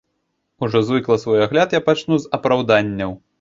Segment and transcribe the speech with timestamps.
[0.57, 3.15] Ужо звыкла свой агляд я пачну з апраўданняў.